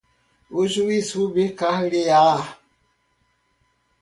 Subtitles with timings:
[0.49, 2.29] o juiz rubricar-lhe-á